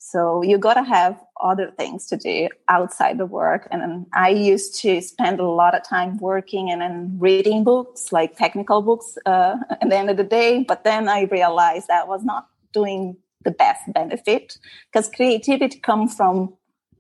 [0.04, 3.68] So you got to have other things to do outside the work.
[3.70, 8.36] And I used to spend a lot of time working and then reading books, like
[8.36, 10.64] technical books, uh, at the end of the day.
[10.66, 14.58] But then I realized that was not doing the best benefit
[14.92, 16.54] because creativity comes from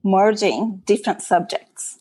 [0.04, 1.98] merging different subjects.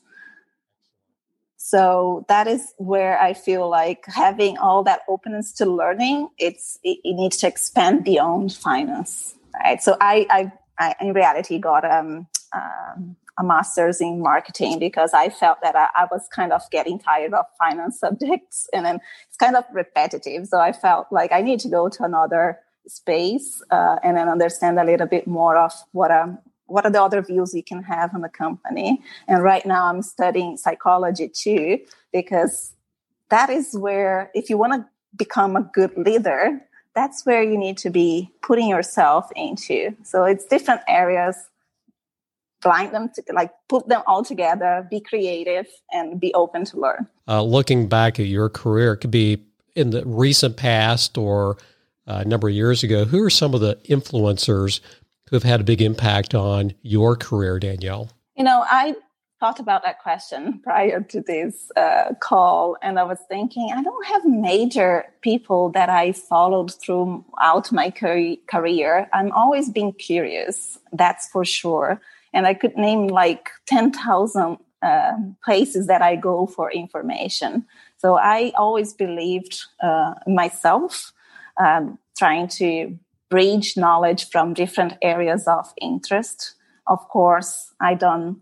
[1.72, 6.97] So that is where I feel like having all that openness to learning, it's it,
[7.05, 9.82] it needs to expand beyond finance, right?
[9.82, 15.30] So I, I, I in reality got um, um, a master's in marketing because I
[15.30, 18.99] felt that I, I, was kind of getting tired of finance subjects, and then
[19.30, 20.47] it's kind of repetitive.
[20.47, 24.78] So I felt like I need to go to another space uh, and then understand
[24.78, 26.39] a little bit more of what um,
[26.72, 29.01] what are the other views you can have on the company?
[29.28, 31.80] And right now i'm studying psychology too
[32.11, 32.74] because
[33.30, 34.86] that is where if you want to
[35.17, 36.61] become a good leader
[36.95, 39.95] that's where you need to be putting yourself into.
[40.03, 41.36] So it's different areas.
[42.61, 47.07] Blind them to like put them all together be creative and be open to learn.
[47.28, 49.43] Uh, looking back at your career it could be
[49.76, 51.57] in the recent past or
[52.07, 54.80] uh, a number of years ago who are some of the influencers
[55.32, 58.12] who have had a big impact on your career, Daniele?
[58.36, 58.96] You know, I
[59.40, 64.06] thought about that question prior to this uh, call, and I was thinking, I don't
[64.08, 69.10] have major people that I followed throughout my career.
[69.14, 72.02] I'm always being curious, that's for sure.
[72.34, 75.12] And I could name like 10,000 uh,
[75.44, 77.66] places that I go for information.
[77.98, 81.14] So I always believed uh, myself,
[81.58, 82.98] um, trying to
[83.32, 86.54] bridge knowledge from different areas of interest.
[86.86, 88.42] Of course, I done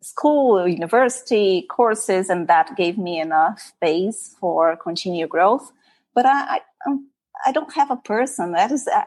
[0.00, 5.72] school, university courses, and that gave me enough base for continued growth.
[6.14, 7.08] But I, I, um,
[7.44, 9.02] I don't have a person that is uh,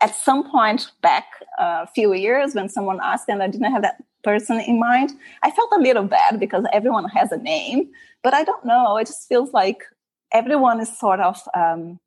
[0.00, 1.24] at some point back
[1.58, 5.12] a few years when someone asked and I didn't have that person in mind.
[5.42, 7.90] I felt a little bad because everyone has a name,
[8.22, 8.96] but I don't know.
[8.98, 9.84] It just feels like
[10.32, 11.98] everyone is sort of um,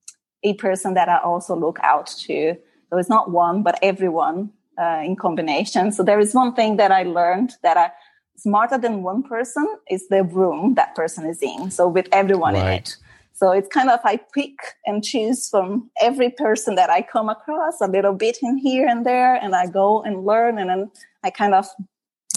[0.43, 2.55] a person that I also look out to.
[2.89, 5.91] So it's not one, but everyone uh, in combination.
[5.91, 7.91] So there is one thing that I learned that I
[8.37, 11.71] smarter than one person is the room that person is in.
[11.71, 12.67] So with everyone right.
[12.67, 12.97] in it.
[13.33, 17.81] So it's kind of I pick and choose from every person that I come across
[17.81, 20.91] a little bit in here and there, and I go and learn, and then
[21.23, 21.67] I kind of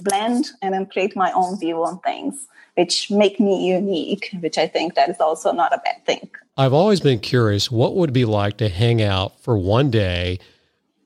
[0.02, 2.46] blend and then create my own view on things,
[2.76, 4.30] which make me unique.
[4.40, 6.30] Which I think that is also not a bad thing.
[6.56, 10.38] I've always been curious what would be like to hang out for one day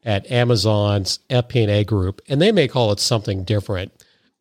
[0.04, 3.92] at Amazon's FP&A group, and they may call it something different,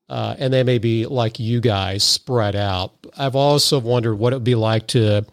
[0.09, 2.93] uh, and they may be like you guys spread out.
[3.17, 5.25] I've also wondered what it would be like to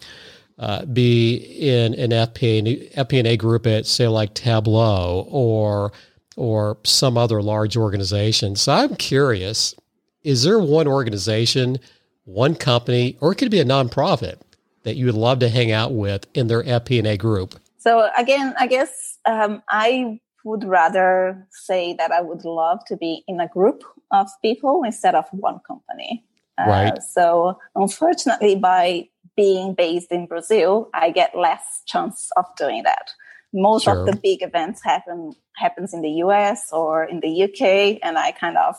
[0.60, 5.92] uh, be in an FP&A, FP&A group at say like Tableau or
[6.36, 8.54] or some other large organization.
[8.54, 9.74] So I'm curious:
[10.22, 11.78] is there one organization,
[12.24, 14.36] one company, or it could be a nonprofit
[14.84, 17.56] that you would love to hang out with in their FP&A group?
[17.78, 23.24] So again, I guess um, I would rather say that I would love to be
[23.26, 26.24] in a group of people instead of one company.
[26.58, 27.02] Uh, right.
[27.02, 33.10] So unfortunately, by being based in Brazil, I get less chance of doing that.
[33.52, 34.00] Most sure.
[34.00, 38.32] of the big events happen happens in the US or in the UK, and I
[38.32, 38.76] kind of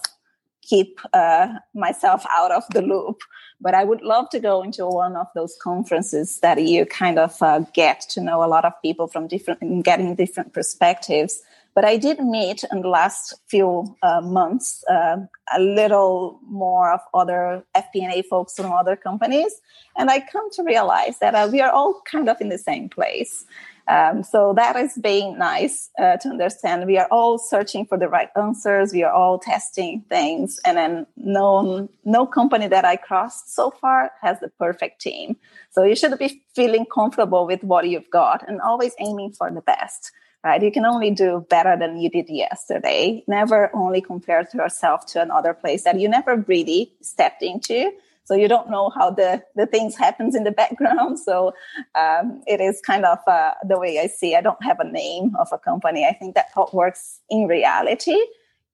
[0.68, 3.22] keep uh, myself out of the loop.
[3.62, 7.42] But I would love to go into one of those conferences that you kind of
[7.42, 11.42] uh, get to know a lot of people from different getting different perspectives.
[11.76, 15.18] But I did meet in the last few uh, months uh,
[15.54, 19.54] a little more of other FP&A folks from other companies,
[19.98, 22.88] and I come to realize that uh, we are all kind of in the same
[22.88, 23.46] place.
[23.88, 26.88] Um, so that is being nice uh, to understand.
[26.88, 28.94] We are all searching for the right answers.
[28.94, 34.12] We are all testing things, and then no no company that I crossed so far
[34.22, 35.36] has the perfect team.
[35.72, 39.62] So you should be feeling comfortable with what you've got, and always aiming for the
[39.62, 40.14] best.
[40.46, 40.62] Right?
[40.62, 43.24] You can only do better than you did yesterday.
[43.28, 47.92] Never only compare yourself to another place that you never really stepped into
[48.26, 51.54] so you don't know how the the things happens in the background so
[51.96, 55.36] um, it is kind of uh, the way i see i don't have a name
[55.40, 58.18] of a company i think that works in reality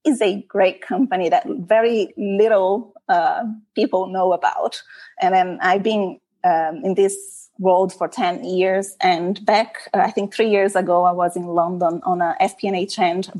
[0.04, 3.44] is a great company that very little uh,
[3.74, 4.82] people know about
[5.20, 8.96] and then i've been um, in this world for 10 years.
[9.00, 12.86] And back uh, i think three years ago i was in london on a fp&a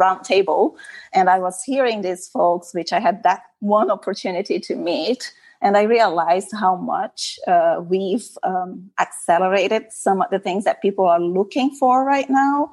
[0.03, 0.75] roundtable.
[1.13, 5.33] And i was hearing these folks which i had that one opportunity to meet.
[5.65, 11.07] And I realized how much uh, we've um, accelerated some of the things that people
[11.07, 12.73] are looking for right now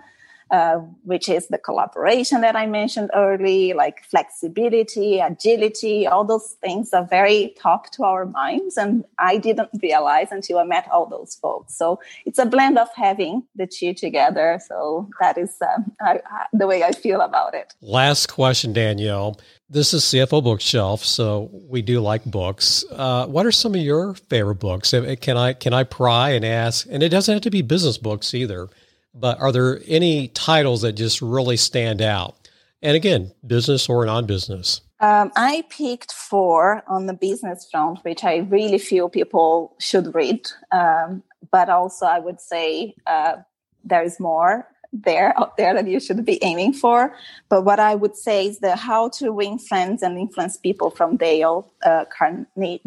[0.52, 6.94] uh, which is the collaboration that I mentioned early, like flexibility, agility, all those things
[6.94, 8.78] are very top to our minds.
[8.78, 11.76] And I didn't realize until I met all those folks.
[11.76, 14.60] So it's a blend of having the two together.
[14.68, 17.74] So that is uh, I, I, the way I feel about it.
[17.82, 19.40] Last question, Daniele.
[19.72, 22.84] This is CFO Bookshelf, so we do like books.
[22.92, 24.96] Uh, what are some of your favorite books?
[25.22, 26.88] Can I can I pry and ask?
[26.90, 28.68] And it doesn't have to be business books either.
[29.14, 32.36] But are there any titles that just really stand out?
[32.82, 34.82] And again, business or non business?
[35.02, 40.48] Um, I picked four on the business front, which I really feel people should read.
[40.72, 43.38] Um, but also, I would say uh,
[43.84, 47.16] there is more there out there that you should be aiming for.
[47.48, 51.18] But what I would say is the How to Win Friends and Influence People from
[51.18, 52.82] Dale uh, Carnegie,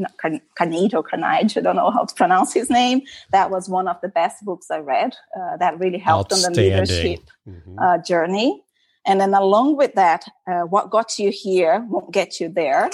[0.95, 1.59] or Carnegie.
[1.59, 3.03] I don't know how to pronounce his name.
[3.31, 5.15] That was one of the best books I read.
[5.37, 7.79] Uh, that really helped on the leadership mm-hmm.
[7.79, 8.63] uh, journey.
[9.05, 12.91] And then along with that, uh, What Got You Here Won't Get You There.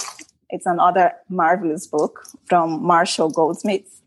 [0.49, 4.01] It's another marvelous book from Marshall Goldsmith.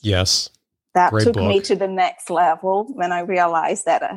[0.00, 0.50] Yes
[0.96, 1.48] that Great took book.
[1.48, 4.16] me to the next level when I realized that uh,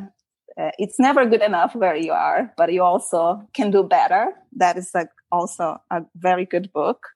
[0.58, 4.32] uh, it's never good enough where you are, but you also can do better.
[4.56, 7.06] That is like also a very good book.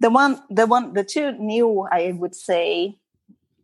[0.00, 2.98] The one, the one, the two new, I would say,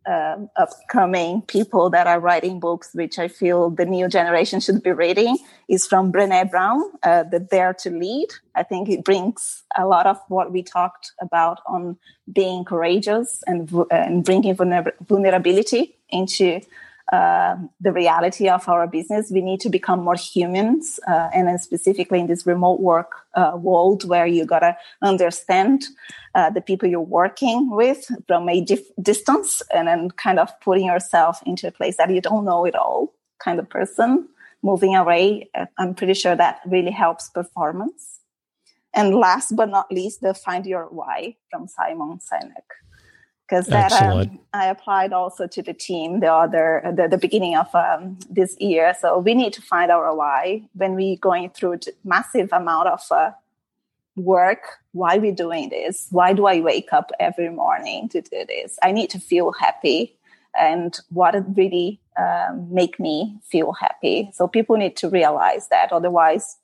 [0.07, 4.91] um, upcoming people that are writing books, which I feel the new generation should be
[4.91, 5.37] reading,
[5.67, 8.29] is from Brene Brown, uh, The Dare to Lead.
[8.55, 11.97] I think it brings a lot of what we talked about on
[12.31, 16.61] being courageous and, uh, and bringing vulnerability into
[17.11, 19.31] uh, the reality of our business.
[19.31, 23.53] We need to become more humans, uh, and then specifically in this remote work uh,
[23.55, 25.85] world where you gotta understand
[26.33, 30.87] uh, the people you're working with from a dif- distance, and then kind of putting
[30.87, 34.27] yourself into a place that you don't know it all kind of person.
[34.63, 38.19] Moving away, uh, I'm pretty sure that really helps performance.
[38.95, 42.84] And last but not least, the Find Your Why from Simon Sinek
[43.47, 47.73] because that um, I applied also to the team the other the, the beginning of
[47.75, 48.95] um, this year.
[48.99, 53.31] So we need to find our why when we going through massive amount of uh,
[54.15, 54.63] work.
[54.93, 56.07] Why we doing this?
[56.09, 58.79] Why do I wake up every morning to do this?
[58.81, 60.17] I need to feel happy,
[60.57, 64.31] and what really um, make me feel happy.
[64.33, 65.91] So people need to realize that.
[65.91, 66.57] Otherwise,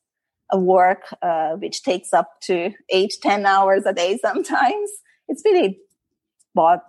[0.49, 4.89] a work uh, which takes up to eight ten hours a day sometimes
[5.31, 5.79] it's really
[6.53, 6.81] bod-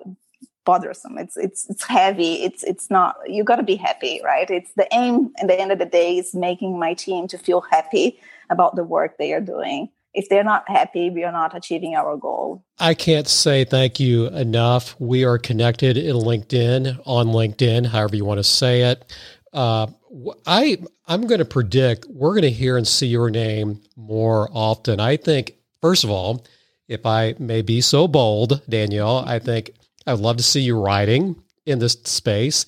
[0.64, 1.18] bothersome.
[1.18, 2.44] It's it's it's heavy.
[2.44, 3.16] It's it's not.
[3.26, 4.48] You got to be happy, right?
[4.50, 5.32] It's the aim.
[5.40, 8.18] At the end of the day, is making my team to feel happy
[8.50, 9.88] about the work they are doing.
[10.14, 12.62] If they're not happy, we are not achieving our goal.
[12.78, 14.94] I can't say thank you enough.
[14.98, 19.10] We are connected in LinkedIn, on LinkedIn, however you want to say it.
[19.54, 19.86] Uh,
[20.46, 25.00] I I'm going to predict we're going to hear and see your name more often.
[25.00, 26.44] I think first of all,
[26.88, 29.72] if I may be so bold, Daniele, I think
[30.06, 32.66] I would love to see you writing in this space.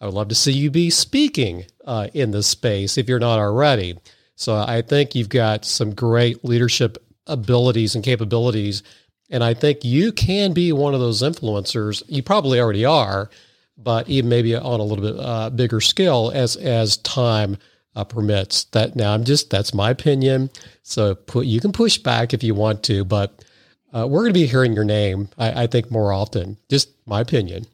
[0.00, 3.38] I would love to see you be speaking uh, in this space if you're not
[3.38, 3.98] already.
[4.36, 8.82] So I think you've got some great leadership abilities and capabilities.
[9.30, 12.02] And I think you can be one of those influencers.
[12.06, 13.28] You probably already are,
[13.76, 17.58] but even maybe on a little bit uh, bigger scale as as time
[17.96, 18.64] uh, permits.
[18.64, 20.50] That now I'm just that's my opinion.
[20.82, 23.44] So put you can push back if you want to, but
[23.92, 25.28] uh, we're going to be hearing your name.
[25.38, 26.58] I, I, think more often.
[26.68, 27.66] Just my opinion.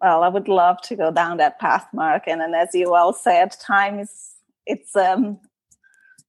[0.00, 2.24] Well, I would love to go down that path, Mark.
[2.26, 4.34] And then, as you all said, time is
[4.66, 5.38] it's um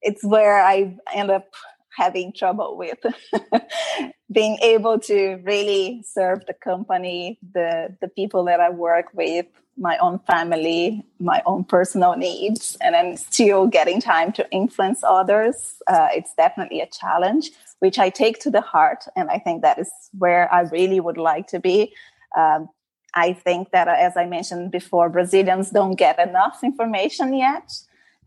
[0.01, 1.53] it's where I end up
[1.95, 2.99] having trouble with
[4.31, 9.45] being able to really serve the company, the the people that I work with,
[9.77, 15.75] my own family, my own personal needs, and then still getting time to influence others.
[15.87, 17.51] Uh, it's definitely a challenge,
[17.81, 21.17] which I take to the heart, and I think that is where I really would
[21.17, 21.93] like to be.
[22.37, 22.69] Um,
[23.15, 27.73] I think that, uh, as I mentioned before, Brazilians don't get enough information yet.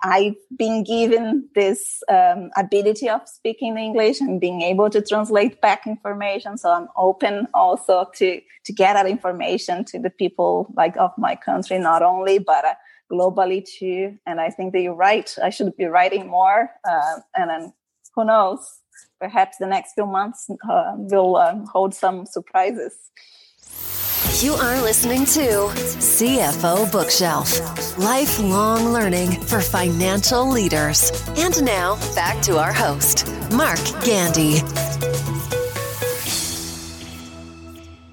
[0.03, 5.87] I've been given this um, ability of speaking English and being able to translate back
[5.87, 6.59] information.
[6.59, 11.37] So I'm open also to to get that information to the people like of my
[11.37, 12.75] country, not only but uh,
[13.11, 14.19] globally too.
[14.27, 15.33] And I think that you're right.
[15.43, 16.71] I should be writing more.
[16.87, 17.73] Uh, and then
[18.15, 18.81] who knows?
[19.25, 22.93] Perhaps the next few months uh, will um, hold some surprises.
[24.45, 31.11] You are listening to CFO Bookshelf lifelong learning for financial leaders.
[31.39, 34.59] And now, back to our host, Mark Gandy.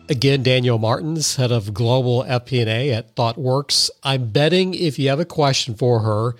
[0.07, 3.89] Again, Daniele Martins, head of global FP&A at ThoughtWorks.
[4.01, 6.37] I'm betting if you have a question for her,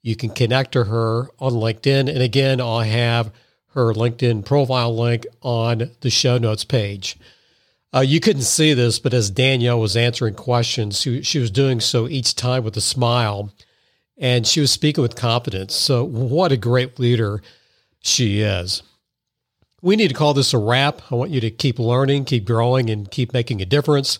[0.00, 2.08] you can connect to her on LinkedIn.
[2.08, 3.32] And again, I'll have
[3.74, 7.16] her LinkedIn profile link on the show notes page.
[7.94, 11.78] Uh, you couldn't see this, but as Daniele was answering questions, she, she was doing
[11.78, 13.52] so each time with a smile,
[14.16, 15.74] and she was speaking with confidence.
[15.74, 17.42] So, what a great leader
[18.00, 18.82] she is.
[19.82, 21.02] We need to call this a wrap.
[21.10, 24.18] I want you to keep learning, keep growing, and keep making a difference.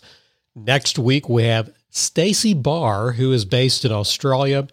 [0.55, 4.67] Next week, we have Stacey Barr, who is based in Australia,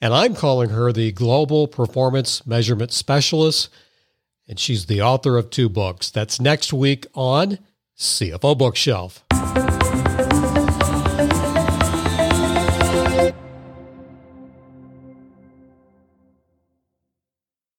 [0.00, 3.68] and I'm calling her the Global Performance Measurement Specialist,
[4.50, 6.10] and she's the author of two books.
[6.10, 7.60] That's next week on
[7.96, 9.24] CFO Bookshelf.